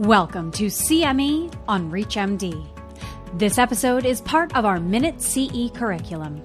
Welcome 0.00 0.50
to 0.52 0.66
CME 0.66 1.54
on 1.66 1.90
ReachMD. 1.90 2.66
This 3.32 3.56
episode 3.56 4.04
is 4.04 4.20
part 4.20 4.54
of 4.54 4.66
our 4.66 4.78
Minute 4.78 5.22
CE 5.22 5.70
curriculum. 5.72 6.44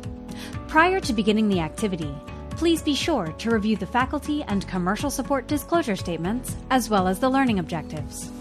Prior 0.70 1.02
to 1.02 1.12
beginning 1.12 1.50
the 1.50 1.60
activity, 1.60 2.16
please 2.52 2.82
be 2.82 2.96
sure 2.96 3.28
to 3.40 3.52
review 3.52 3.76
the 3.76 3.86
faculty 3.86 4.42
and 4.44 4.66
commercial 4.70 5.12
support 5.12 5.48
disclosure 5.48 5.98
statements 5.98 6.56
as 6.70 6.90
well 6.90 7.10
as 7.10 7.20
the 7.20 7.30
learning 7.30 7.60
objectives. 7.60 8.32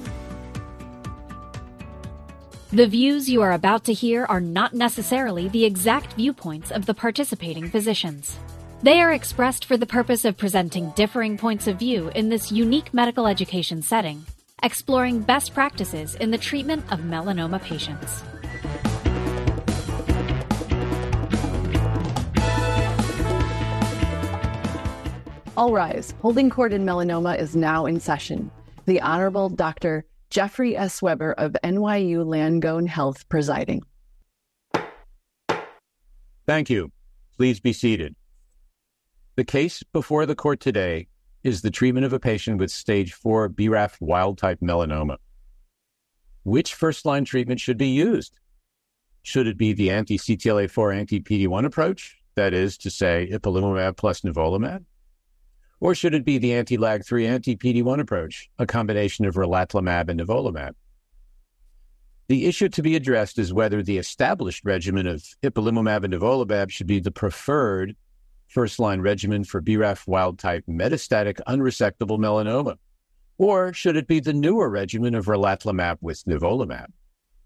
The 2.70 2.86
views 2.86 3.28
you 3.28 3.42
are 3.42 3.54
about 3.54 3.82
to 3.86 3.92
hear 3.92 4.26
are 4.26 4.40
not 4.40 4.74
necessarily 4.74 5.48
the 5.48 5.64
exact 5.64 6.12
viewpoints 6.12 6.70
of 6.70 6.86
the 6.86 6.94
participating 6.94 7.68
physicians. 7.68 8.38
They 8.84 9.00
are 9.00 9.12
expressed 9.12 9.64
for 9.64 9.76
the 9.76 9.86
purpose 9.86 10.24
of 10.24 10.38
presenting 10.38 10.90
differing 10.90 11.36
points 11.36 11.66
of 11.66 11.80
view 11.80 12.12
in 12.14 12.28
this 12.28 12.52
unique 12.52 12.94
medical 12.94 13.26
education 13.26 13.82
setting 13.82 14.24
exploring 14.62 15.20
best 15.20 15.54
practices 15.54 16.14
in 16.14 16.30
the 16.30 16.38
treatment 16.38 16.84
of 16.92 17.00
melanoma 17.00 17.60
patients. 17.62 18.22
All 25.56 25.72
rise. 25.74 26.14
Holding 26.22 26.48
court 26.48 26.72
in 26.72 26.86
melanoma 26.86 27.38
is 27.38 27.54
now 27.54 27.84
in 27.84 28.00
session. 28.00 28.50
The 28.86 29.00
Honorable 29.02 29.50
Dr. 29.50 30.06
Jeffrey 30.30 30.74
S. 30.74 31.02
Weber 31.02 31.32
of 31.32 31.54
NYU 31.62 32.24
Langone 32.24 32.88
Health 32.88 33.28
presiding. 33.28 33.82
Thank 36.46 36.70
you. 36.70 36.92
Please 37.36 37.60
be 37.60 37.74
seated. 37.74 38.16
The 39.36 39.44
case 39.44 39.82
before 39.92 40.24
the 40.24 40.34
court 40.34 40.60
today 40.60 41.08
is 41.42 41.62
the 41.62 41.70
treatment 41.70 42.04
of 42.06 42.12
a 42.12 42.20
patient 42.20 42.58
with 42.58 42.70
stage 42.70 43.12
4 43.14 43.48
BRAF 43.48 43.96
wild 44.00 44.38
type 44.38 44.60
melanoma. 44.60 45.16
Which 46.42 46.74
first 46.74 47.04
line 47.04 47.24
treatment 47.24 47.60
should 47.60 47.78
be 47.78 47.88
used? 47.88 48.38
Should 49.22 49.46
it 49.46 49.58
be 49.58 49.72
the 49.72 49.90
anti 49.90 50.18
CTLA4 50.18 50.96
anti 50.96 51.20
PD1 51.20 51.64
approach, 51.64 52.16
that 52.34 52.54
is 52.54 52.78
to 52.78 52.90
say, 52.90 53.28
ipilimumab 53.30 53.96
plus 53.96 54.22
nivolumab? 54.22 54.84
Or 55.80 55.94
should 55.94 56.14
it 56.14 56.24
be 56.24 56.38
the 56.38 56.54
anti 56.54 56.76
LAG3 56.76 57.26
anti 57.26 57.56
PD1 57.56 58.00
approach, 58.00 58.50
a 58.58 58.66
combination 58.66 59.24
of 59.24 59.34
relatlimab 59.34 60.08
and 60.08 60.20
nivolumab? 60.20 60.74
The 62.28 62.46
issue 62.46 62.68
to 62.68 62.82
be 62.82 62.96
addressed 62.96 63.38
is 63.38 63.52
whether 63.52 63.82
the 63.82 63.98
established 63.98 64.64
regimen 64.64 65.06
of 65.06 65.24
ipilimumab 65.42 66.04
and 66.04 66.14
nivolumab 66.14 66.70
should 66.70 66.86
be 66.86 67.00
the 67.00 67.10
preferred 67.10 67.96
first 68.50 68.80
line 68.80 69.00
regimen 69.00 69.44
for 69.44 69.62
BRAF 69.62 70.06
wild 70.06 70.38
type 70.38 70.64
metastatic 70.68 71.40
unresectable 71.46 72.18
melanoma? 72.18 72.76
Or 73.38 73.72
should 73.72 73.96
it 73.96 74.06
be 74.06 74.20
the 74.20 74.34
newer 74.34 74.68
regimen 74.68 75.14
of 75.14 75.26
relatlimab 75.26 75.98
with 76.00 76.24
nivolumab? 76.24 76.88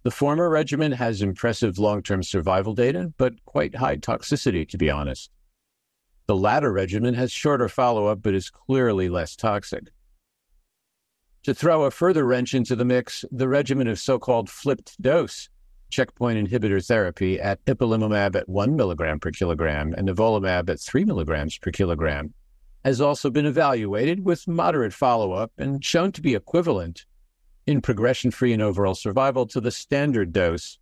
The 0.02 0.10
former 0.10 0.50
regimen 0.50 0.92
has 0.92 1.22
impressive 1.22 1.78
long 1.78 2.02
term 2.02 2.22
survival 2.22 2.74
data, 2.74 3.12
but 3.16 3.34
quite 3.44 3.76
high 3.76 3.98
toxicity, 3.98 4.68
to 4.68 4.78
be 4.78 4.90
honest. 4.90 5.30
The 6.26 6.36
latter 6.36 6.72
regimen 6.72 7.14
has 7.14 7.30
shorter 7.30 7.68
follow 7.68 8.06
up, 8.06 8.22
but 8.22 8.34
is 8.34 8.50
clearly 8.50 9.08
less 9.08 9.36
toxic. 9.36 9.84
To 11.44 11.54
throw 11.54 11.84
a 11.84 11.90
further 11.90 12.24
wrench 12.24 12.54
into 12.54 12.74
the 12.74 12.86
mix, 12.86 13.24
the 13.30 13.48
regimen 13.48 13.88
of 13.88 13.98
so 13.98 14.18
called 14.18 14.48
flipped 14.48 15.00
dose 15.00 15.50
checkpoint 15.94 16.36
inhibitor 16.36 16.84
therapy 16.84 17.40
at 17.40 17.64
ipilimumab 17.66 18.34
at 18.34 18.48
1 18.48 18.74
milligram 18.74 19.20
per 19.20 19.30
kilogram 19.30 19.94
and 19.96 20.08
nivolumab 20.08 20.68
at 20.68 20.80
3 20.80 21.04
milligrams 21.04 21.56
per 21.56 21.70
kilogram 21.70 22.34
has 22.84 23.00
also 23.00 23.30
been 23.30 23.46
evaluated 23.46 24.24
with 24.24 24.48
moderate 24.48 24.92
follow 24.92 25.30
up 25.32 25.52
and 25.56 25.84
shown 25.84 26.10
to 26.10 26.20
be 26.20 26.34
equivalent 26.34 27.06
in 27.68 27.80
progression 27.80 28.32
free 28.32 28.52
and 28.52 28.60
overall 28.60 28.96
survival 28.96 29.46
to 29.46 29.60
the 29.60 29.70
standard 29.70 30.32
dose 30.32 30.80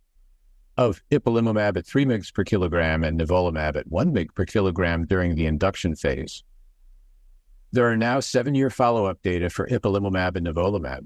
of 0.77 0.99
ipilimumab 1.11 1.77
at 1.77 1.85
3 1.85 2.05
mg 2.05 2.33
per 2.33 2.43
kilogram 2.43 3.03
and 3.03 3.19
nivolumab 3.19 3.75
at 3.75 3.87
1 3.89 4.11
mg 4.11 4.33
per 4.33 4.45
kilogram 4.45 5.05
during 5.05 5.35
the 5.35 5.45
induction 5.45 5.95
phase. 5.95 6.43
There 7.71 7.87
are 7.87 7.97
now 7.97 8.19
seven 8.19 8.55
year 8.55 8.71
follow 8.71 9.05
up 9.05 9.21
data 9.21 9.51
for 9.51 9.67
ipilimumab 9.67 10.35
and 10.35 10.47
nivolumab. 10.47 11.05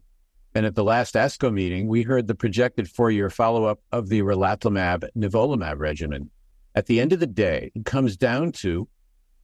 And 0.57 0.66
at 0.66 0.73
the 0.73 0.84
last 0.84 1.13
ASCO 1.13 1.53
meeting, 1.53 1.88
we 1.88 2.01
heard 2.01 2.25
the 2.25 2.34
projected 2.34 2.90
four 2.90 3.12
year 3.12 3.29
follow 3.29 3.66
up 3.66 3.79
of 3.91 4.09
the 4.09 4.23
relatlimab 4.23 5.07
nivolumab 5.16 5.78
regimen. 5.78 6.31
At 6.73 6.88
the 6.88 7.00
end 7.00 7.13
of 7.13 7.19
the 7.19 7.28
day, 7.28 7.72
it 7.75 7.85
comes 7.85 8.18
down 8.18 8.53
to 8.63 8.88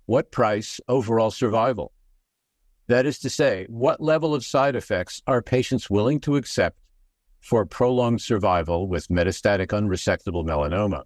what 0.07 0.31
price 0.31 0.79
overall 0.87 1.29
survival? 1.29 1.91
That 2.87 3.05
is 3.05 3.19
to 3.19 3.29
say, 3.29 3.67
what 3.69 4.01
level 4.01 4.33
of 4.33 4.43
side 4.43 4.75
effects 4.75 5.21
are 5.27 5.43
patients 5.43 5.87
willing 5.87 6.19
to 6.21 6.35
accept 6.35 6.79
for 7.41 7.63
prolonged 7.63 8.21
survival 8.21 8.87
with 8.87 9.07
metastatic 9.09 9.67
unresectable 9.67 10.43
melanoma? 10.43 11.03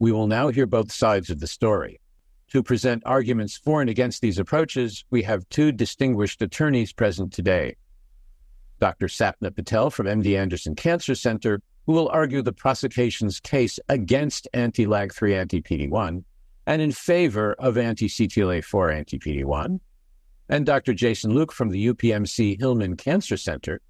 We 0.00 0.10
will 0.10 0.26
now 0.26 0.48
hear 0.48 0.66
both 0.66 0.90
sides 0.90 1.30
of 1.30 1.38
the 1.38 1.46
story. 1.46 2.00
To 2.48 2.60
present 2.60 3.04
arguments 3.06 3.56
for 3.56 3.80
and 3.80 3.88
against 3.88 4.20
these 4.20 4.40
approaches, 4.40 5.04
we 5.10 5.22
have 5.22 5.48
two 5.48 5.70
distinguished 5.70 6.42
attorneys 6.42 6.92
present 6.92 7.32
today. 7.32 7.76
Dr. 8.80 9.06
Sapna 9.06 9.54
Patel 9.54 9.90
from 9.90 10.06
MD 10.06 10.38
Anderson 10.38 10.74
Cancer 10.74 11.14
Center, 11.14 11.60
who 11.86 11.92
will 11.92 12.08
argue 12.08 12.42
the 12.42 12.52
prosecution's 12.52 13.40
case 13.40 13.78
against 13.88 14.48
anti 14.52 14.86
LAG3 14.86 15.38
anti 15.38 15.62
PD1 15.62 16.24
and 16.66 16.82
in 16.82 16.92
favor 16.92 17.54
of 17.54 17.76
anti 17.76 18.08
CTLA4 18.08 18.96
anti 18.96 19.18
PD1, 19.18 19.80
and 20.48 20.66
Dr. 20.66 20.94
Jason 20.94 21.34
Luke 21.34 21.52
from 21.52 21.70
the 21.70 21.88
UPMC 21.88 22.58
Hillman 22.58 22.96
Cancer 22.96 23.36
Center, 23.36 23.80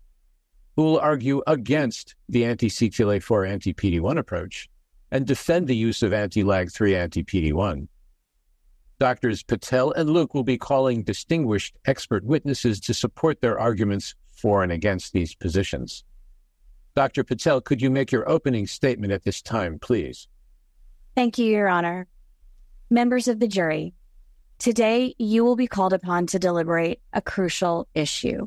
who 0.76 0.82
will 0.82 0.98
argue 0.98 1.42
against 1.46 2.14
the 2.28 2.44
anti 2.44 2.68
CTLA4 2.68 3.48
anti 3.48 3.72
PD1 3.72 4.18
approach 4.18 4.68
and 5.10 5.26
defend 5.26 5.68
the 5.68 5.76
use 5.76 6.02
of 6.02 6.12
anti 6.12 6.42
LAG3 6.42 6.96
anti 6.96 7.22
PD1. 7.22 7.86
Doctors 8.98 9.42
Patel 9.42 9.92
and 9.92 10.10
Luke 10.10 10.34
will 10.34 10.44
be 10.44 10.58
calling 10.58 11.02
distinguished 11.02 11.76
expert 11.86 12.24
witnesses 12.24 12.80
to 12.80 12.94
support 12.94 13.40
their 13.40 13.58
arguments 13.58 14.14
for 14.36 14.62
and 14.62 14.72
against 14.72 15.12
these 15.12 15.34
positions. 15.34 16.04
Dr. 16.94 17.24
Patel, 17.24 17.60
could 17.60 17.82
you 17.82 17.90
make 17.90 18.12
your 18.12 18.28
opening 18.28 18.66
statement 18.66 19.12
at 19.12 19.24
this 19.24 19.42
time, 19.42 19.78
please? 19.78 20.28
Thank 21.16 21.38
you, 21.38 21.46
Your 21.46 21.68
Honor. 21.68 22.06
Members 22.90 23.26
of 23.26 23.40
the 23.40 23.48
jury, 23.48 23.94
today 24.58 25.14
you 25.18 25.44
will 25.44 25.56
be 25.56 25.66
called 25.66 25.92
upon 25.92 26.26
to 26.28 26.38
deliberate 26.38 27.00
a 27.12 27.20
crucial 27.20 27.88
issue. 27.94 28.46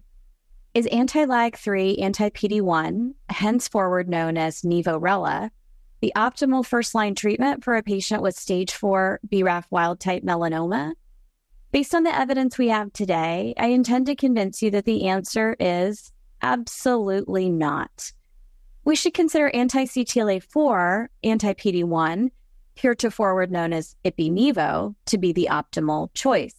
Is 0.73 0.85
anti 0.87 1.25
LAG3, 1.25 2.01
anti 2.01 2.29
PD1, 2.29 3.13
henceforward 3.29 4.07
known 4.07 4.37
as 4.37 4.61
Nivo-Rela, 4.61 5.49
the 6.01 6.13
optimal 6.15 6.65
first 6.65 6.93
line 6.93 7.15
treatment 7.15 7.63
for 7.63 7.75
a 7.75 7.83
patient 7.83 8.21
with 8.21 8.37
stage 8.37 8.71
4 8.71 9.19
BRAF 9.27 9.65
wild 9.71 9.99
type 9.99 10.23
melanoma? 10.23 10.93
Based 11.71 11.93
on 11.93 12.03
the 12.03 12.15
evidence 12.15 12.57
we 12.57 12.69
have 12.69 12.93
today, 12.93 13.53
I 13.57 13.67
intend 13.67 14.05
to 14.05 14.15
convince 14.15 14.61
you 14.61 14.71
that 14.71 14.85
the 14.85 15.07
answer 15.09 15.55
is 15.59 16.13
absolutely 16.41 17.49
not. 17.49 18.13
We 18.85 18.95
should 18.95 19.13
consider 19.13 19.49
anti 19.49 19.83
CTLA4, 19.83 21.07
anti 21.25 21.53
PD1, 21.53 22.29
heretofore 22.75 23.47
known 23.47 23.73
as 23.73 23.97
IPI-NIVO, 24.05 24.95
to 25.07 25.17
be 25.17 25.33
the 25.33 25.49
optimal 25.51 26.13
choice. 26.13 26.55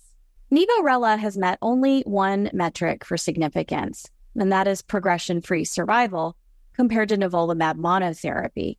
Nivo-Rela 0.53 1.19
has 1.19 1.39
met 1.39 1.59
only 1.63 2.03
one 2.03 2.51
metric 2.53 3.03
for 3.03 3.17
significance, 3.17 4.11
and 4.37 4.53
that 4.53 4.69
is 4.69 4.83
progression 4.83 5.41
free 5.41 5.65
survival 5.65 6.37
compared 6.75 7.09
to 7.09 7.17
nivolumab 7.17 7.77
monotherapy. 7.77 8.77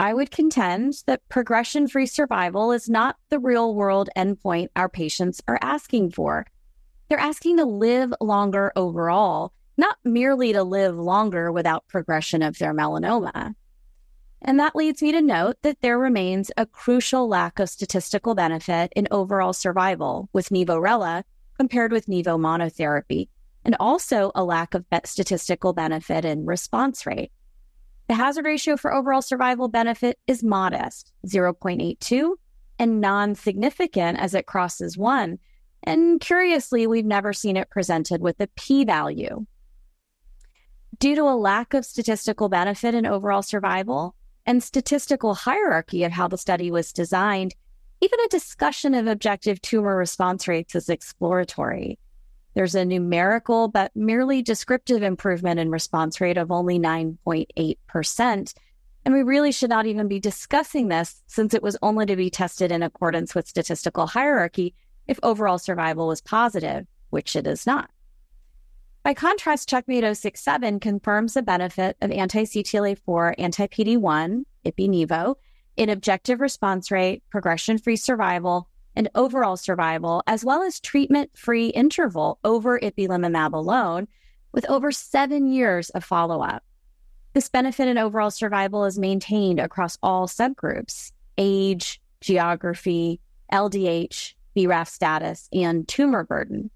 I 0.00 0.14
would 0.14 0.30
contend 0.30 1.02
that 1.06 1.28
progression 1.28 1.88
free 1.88 2.06
survival 2.06 2.70
is 2.70 2.88
not 2.88 3.16
the 3.30 3.40
real 3.40 3.74
world 3.74 4.08
endpoint 4.16 4.68
our 4.76 4.88
patients 4.88 5.42
are 5.48 5.58
asking 5.60 6.12
for. 6.12 6.46
They're 7.08 7.18
asking 7.18 7.56
to 7.56 7.64
live 7.64 8.14
longer 8.20 8.72
overall, 8.76 9.52
not 9.76 9.96
merely 10.04 10.52
to 10.52 10.62
live 10.62 10.96
longer 10.96 11.50
without 11.50 11.88
progression 11.88 12.42
of 12.42 12.58
their 12.58 12.72
melanoma. 12.72 13.54
And 14.40 14.60
that 14.60 14.76
leads 14.76 15.02
me 15.02 15.10
to 15.10 15.20
note 15.20 15.56
that 15.62 15.80
there 15.80 15.98
remains 15.98 16.52
a 16.56 16.64
crucial 16.64 17.26
lack 17.26 17.58
of 17.58 17.68
statistical 17.68 18.36
benefit 18.36 18.92
in 18.94 19.08
overall 19.10 19.52
survival 19.52 20.28
with 20.32 20.50
Nivo-Rela 20.50 21.24
compared 21.56 21.90
with 21.90 22.06
Nivo 22.06 22.38
monotherapy, 22.38 23.28
and 23.64 23.74
also 23.80 24.30
a 24.36 24.44
lack 24.44 24.74
of 24.74 24.84
statistical 25.04 25.72
benefit 25.72 26.24
in 26.24 26.46
response 26.46 27.04
rate. 27.04 27.32
The 28.08 28.14
hazard 28.14 28.46
ratio 28.46 28.78
for 28.78 28.92
overall 28.92 29.20
survival 29.20 29.68
benefit 29.68 30.18
is 30.26 30.42
modest, 30.42 31.12
0.82, 31.26 32.36
and 32.78 33.00
non 33.02 33.34
significant 33.34 34.18
as 34.18 34.34
it 34.34 34.46
crosses 34.46 34.96
one. 34.96 35.38
And 35.82 36.18
curiously, 36.18 36.86
we've 36.86 37.04
never 37.04 37.34
seen 37.34 37.56
it 37.56 37.68
presented 37.68 38.22
with 38.22 38.40
a 38.40 38.48
p 38.56 38.84
value. 38.84 39.44
Due 40.98 41.14
to 41.16 41.22
a 41.22 41.36
lack 41.36 41.74
of 41.74 41.84
statistical 41.84 42.48
benefit 42.48 42.94
in 42.94 43.04
overall 43.04 43.42
survival 43.42 44.14
and 44.46 44.62
statistical 44.62 45.34
hierarchy 45.34 46.02
of 46.02 46.12
how 46.12 46.26
the 46.26 46.38
study 46.38 46.70
was 46.70 46.94
designed, 46.94 47.54
even 48.00 48.18
a 48.20 48.28
discussion 48.28 48.94
of 48.94 49.06
objective 49.06 49.60
tumor 49.60 49.96
response 49.96 50.48
rates 50.48 50.74
is 50.74 50.88
exploratory. 50.88 51.98
There's 52.58 52.74
a 52.74 52.84
numerical 52.84 53.68
but 53.68 53.94
merely 53.94 54.42
descriptive 54.42 55.04
improvement 55.04 55.60
in 55.60 55.70
response 55.70 56.20
rate 56.20 56.36
of 56.36 56.50
only 56.50 56.76
9.8%. 56.76 58.54
And 59.04 59.14
we 59.14 59.22
really 59.22 59.52
should 59.52 59.70
not 59.70 59.86
even 59.86 60.08
be 60.08 60.18
discussing 60.18 60.88
this 60.88 61.22
since 61.28 61.54
it 61.54 61.62
was 61.62 61.76
only 61.82 62.04
to 62.06 62.16
be 62.16 62.30
tested 62.30 62.72
in 62.72 62.82
accordance 62.82 63.32
with 63.32 63.46
statistical 63.46 64.08
hierarchy 64.08 64.74
if 65.06 65.20
overall 65.22 65.58
survival 65.58 66.08
was 66.08 66.20
positive, 66.20 66.84
which 67.10 67.36
it 67.36 67.46
is 67.46 67.64
not. 67.64 67.90
By 69.04 69.14
contrast, 69.14 69.68
Checkmate 69.68 70.02
067 70.16 70.80
confirms 70.80 71.34
the 71.34 71.42
benefit 71.42 71.96
of 72.02 72.10
anti 72.10 72.42
CTLA4, 72.42 73.36
anti 73.38 73.68
PD1, 73.68 74.42
IPI-NIVO, 74.66 75.36
in 75.76 75.90
objective 75.90 76.40
response 76.40 76.90
rate, 76.90 77.22
progression 77.30 77.78
free 77.78 77.94
survival, 77.94 78.68
and 78.98 79.08
overall 79.14 79.56
survival, 79.56 80.24
as 80.26 80.44
well 80.44 80.64
as 80.64 80.80
treatment 80.80 81.30
free 81.34 81.68
interval 81.68 82.40
over 82.42 82.80
ipilimumab 82.80 83.52
alone, 83.52 84.08
with 84.52 84.68
over 84.68 84.90
seven 84.90 85.46
years 85.46 85.88
of 85.90 86.04
follow 86.04 86.42
up. 86.42 86.64
This 87.32 87.48
benefit 87.48 87.86
in 87.86 87.96
overall 87.96 88.32
survival 88.32 88.84
is 88.84 88.98
maintained 88.98 89.60
across 89.60 89.96
all 90.02 90.26
subgroups 90.26 91.12
age, 91.40 92.00
geography, 92.20 93.20
LDH, 93.52 94.34
BRAF 94.56 94.88
status, 94.88 95.48
and 95.52 95.86
tumor 95.86 96.24
burden. 96.24 96.68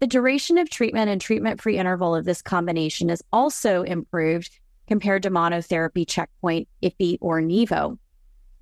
The 0.00 0.06
duration 0.06 0.58
of 0.58 0.68
treatment 0.68 1.08
and 1.08 1.18
treatment 1.18 1.62
free 1.62 1.78
interval 1.78 2.14
of 2.14 2.26
this 2.26 2.42
combination 2.42 3.08
is 3.08 3.24
also 3.32 3.82
improved 3.82 4.60
compared 4.86 5.22
to 5.22 5.30
monotherapy 5.30 6.06
checkpoint, 6.06 6.68
IPI, 6.82 7.16
or 7.22 7.40
NIVO, 7.40 7.96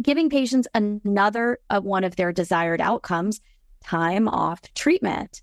giving 0.02 0.30
patients 0.30 0.68
another 0.74 1.58
of 1.70 1.84
one 1.84 2.04
of 2.04 2.16
their 2.16 2.32
desired 2.32 2.80
outcomes 2.80 3.40
time 3.82 4.28
off 4.28 4.62
treatment. 4.74 5.42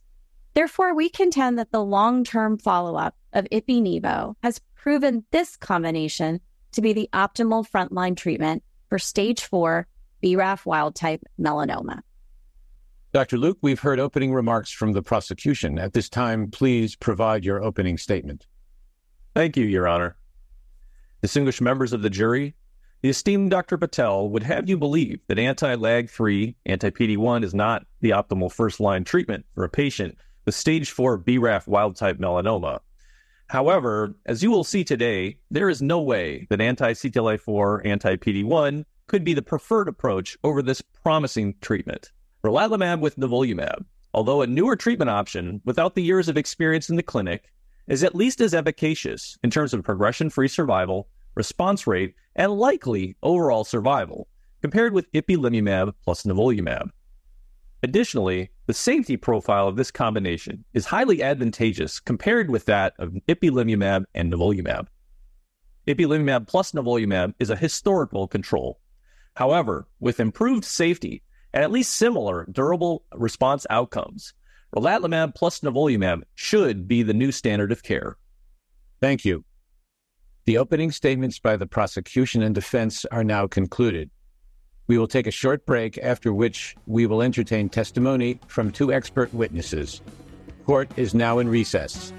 Therefore, 0.54 0.96
we 0.96 1.10
contend 1.10 1.60
that 1.60 1.72
the 1.72 1.84
long 1.84 2.24
term 2.24 2.58
follow 2.58 2.96
up 2.96 3.16
of 3.34 3.46
IPI 3.52 4.02
NIVO 4.02 4.36
has 4.42 4.62
proven 4.76 5.26
this 5.32 5.58
combination 5.58 6.40
to 6.72 6.82
be 6.82 6.94
the 6.94 7.10
optimal 7.14 7.68
frontline 7.68 8.16
treatment 8.16 8.64
for 8.90 9.00
stage 9.00 9.44
four 9.44 9.88
BRAF 10.24 10.66
wild 10.66 10.96
type 10.96 11.22
melanoma. 11.40 12.02
Dr. 13.12 13.38
Luke, 13.38 13.58
we've 13.62 13.80
heard 13.80 14.00
opening 14.00 14.34
remarks 14.34 14.72
from 14.72 14.92
the 14.92 15.02
prosecution. 15.02 15.80
At 15.80 15.94
this 15.94 16.10
time, 16.10 16.52
please 16.52 16.96
provide 16.96 17.46
your 17.46 17.64
opening 17.64 17.98
statement. 17.98 18.46
Thank 19.34 19.56
you, 19.56 19.66
Your 19.66 19.88
Honor. 19.88 20.18
Distinguished 21.22 21.62
members 21.62 21.94
of 21.94 22.02
the 22.02 22.10
jury, 22.10 22.56
the 23.02 23.10
esteemed 23.10 23.52
Dr. 23.52 23.78
Patel 23.78 24.30
would 24.30 24.44
have 24.44 24.70
you 24.70 24.78
believe 24.78 25.20
that 25.28 25.40
anti 25.40 25.76
LAG3, 25.76 26.56
anti 26.66 26.90
PD1 26.90 27.44
is 27.44 27.54
not 27.54 27.86
the 28.02 28.12
optimal 28.12 28.52
first 28.52 28.80
line 28.80 29.04
treatment 29.04 29.46
for 29.54 29.64
a 29.64 29.70
patient 29.70 30.18
with 30.46 30.56
stage 30.56 30.92
4 30.92 31.20
BRAF 31.20 31.68
wild 31.68 31.96
type 31.96 32.18
melanoma. 32.18 32.80
However, 33.48 34.16
as 34.26 34.42
you 34.42 34.50
will 34.50 34.64
see 34.64 34.84
today, 34.84 35.38
there 35.52 35.70
is 35.70 35.82
no 35.82 36.02
way 36.02 36.48
that 36.50 36.62
anti 36.62 36.94
CTLA4, 36.94 37.86
anti 37.86 38.16
PD1 38.16 38.86
could 39.08 39.24
be 39.24 39.34
the 39.34 39.42
preferred 39.42 39.88
approach 39.88 40.38
over 40.44 40.62
this 40.62 40.82
promising 40.82 41.54
treatment. 41.62 42.12
Relatlimab 42.44 43.02
with 43.02 43.18
nivolumab, 43.18 43.86
although 44.14 44.42
a 44.42 44.48
newer 44.48 44.76
treatment 44.76 45.10
option 45.10 45.62
without 45.64 45.94
the 45.96 46.04
years 46.04 46.28
of 46.28 46.38
experience 46.38 46.90
in 46.90 46.96
the 46.96 47.04
clinic, 47.04 47.52
is 47.88 48.04
at 48.04 48.16
least 48.16 48.42
as 48.42 48.56
efficacious 48.56 49.38
in 49.44 49.52
terms 49.52 49.74
of 49.74 49.84
progression 49.84 50.30
free 50.30 50.48
survival 50.48 51.08
response 51.36 51.86
rate, 51.86 52.16
and 52.36 52.52
likely 52.52 53.16
overall 53.22 53.64
survival 53.64 54.28
compared 54.62 54.94
with 54.94 55.12
ipilimumab 55.12 55.94
plus 56.04 56.24
nivolumab. 56.24 56.90
Additionally, 57.84 58.50
the 58.66 58.74
safety 58.74 59.16
profile 59.16 59.68
of 59.68 59.76
this 59.76 59.92
combination 59.92 60.66
is 60.74 60.86
highly 60.86 61.22
advantageous 61.22 62.00
compared 62.00 62.50
with 62.50 62.66
that 62.66 62.94
of 62.98 63.14
ipilimumab 63.28 64.06
and 64.16 64.34
nivolumab. 64.34 64.88
Ipilimumab 65.88 66.48
plus 66.48 66.72
nivolumab 66.72 67.36
is 67.40 67.52
a 67.52 67.56
historical 67.56 68.28
control. 68.28 68.80
However, 69.36 69.88
with 70.00 70.20
improved 70.20 70.66
safety 70.66 71.22
and 71.54 71.64
at 71.64 71.72
least 71.72 71.94
similar 71.94 72.48
durable 72.52 73.04
response 73.14 73.68
outcomes, 73.70 74.34
relatlimab 74.76 75.36
plus 75.36 75.60
nivolumab 75.60 76.24
should 76.34 76.88
be 76.88 77.04
the 77.04 77.14
new 77.14 77.32
standard 77.32 77.72
of 77.72 77.84
care. 77.84 78.18
Thank 79.00 79.26
you. 79.26 79.44
The 80.46 80.60
opening 80.60 80.92
statements 80.92 81.40
by 81.40 81.58
the 81.58 81.66
prosecution 81.66 82.44
and 82.44 82.54
defense 82.54 83.04
are 83.06 83.24
now 83.24 83.48
concluded. 83.48 84.12
We 84.86 85.00
will 85.00 85.08
take 85.08 85.26
a 85.26 85.32
short 85.32 85.66
break, 85.66 85.98
after 85.98 86.32
which 86.32 86.76
we 86.86 87.08
will 87.08 87.24
entertain 87.24 87.68
testimony 87.68 88.40
from 88.48 88.70
two 88.70 88.94
expert 88.94 89.34
witnesses. 89.34 90.02
Court 90.68 90.88
is 90.98 91.16
now 91.16 91.40
in 91.40 91.50
recess. 91.50 92.14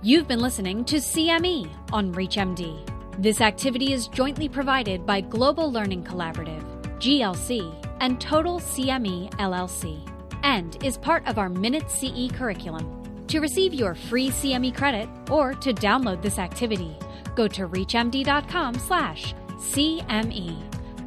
You've 0.00 0.28
been 0.28 0.38
listening 0.38 0.84
to 0.84 0.96
CME 0.96 1.68
on 1.92 2.14
ReachMD. 2.14 2.86
This 3.20 3.40
activity 3.40 3.92
is 3.92 4.06
jointly 4.06 4.48
provided 4.48 5.04
by 5.04 5.22
Global 5.22 5.72
Learning 5.72 6.04
Collaborative, 6.04 6.62
GLC, 7.00 7.74
and 7.98 8.20
Total 8.20 8.60
CME 8.60 9.32
LLC 9.32 10.08
and 10.42 10.76
is 10.84 10.98
part 10.98 11.26
of 11.26 11.38
our 11.38 11.48
Minute 11.48 11.90
CE 11.90 12.30
curriculum. 12.32 13.24
To 13.28 13.40
receive 13.40 13.72
your 13.72 13.94
free 13.94 14.28
CME 14.30 14.76
credit 14.76 15.08
or 15.30 15.54
to 15.54 15.72
download 15.72 16.20
this 16.22 16.38
activity, 16.38 16.94
go 17.36 17.48
to 17.48 17.66
reachmd.com/cme. 17.68 20.56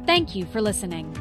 Thank 0.06 0.34
you 0.34 0.44
for 0.46 0.60
listening. 0.60 1.16